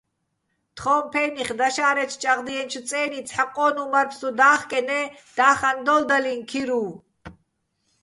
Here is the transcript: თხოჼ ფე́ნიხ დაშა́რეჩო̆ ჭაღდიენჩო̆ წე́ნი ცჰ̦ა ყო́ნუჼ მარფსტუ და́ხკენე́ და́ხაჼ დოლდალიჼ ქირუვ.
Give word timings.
თხოჼ 0.75 0.95
ფე́ნიხ 1.11 1.49
დაშა́რეჩო̆ 1.59 2.19
ჭაღდიენჩო̆ 2.21 2.85
წე́ნი 2.89 3.19
ცჰ̦ა 3.27 3.43
ყო́ნუჼ 3.55 3.83
მარფსტუ 3.91 4.29
და́ხკენე́ 4.39 5.05
და́ხაჼ 5.37 5.71
დოლდალიჼ 5.85 6.33
ქირუვ. 6.49 6.89